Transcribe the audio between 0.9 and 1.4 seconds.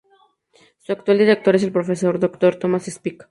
actual